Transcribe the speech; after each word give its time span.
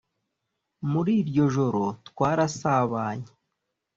muri 0.91 1.11
iryo 1.21 1.43
joro 1.55 1.83
twarasabanye 2.07 3.29